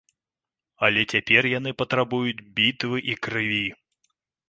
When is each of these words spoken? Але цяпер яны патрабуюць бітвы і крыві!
Але 0.87 1.01
цяпер 1.17 1.49
яны 1.59 1.75
патрабуюць 1.83 2.45
бітвы 2.59 3.07
і 3.15 3.19
крыві! 3.29 3.65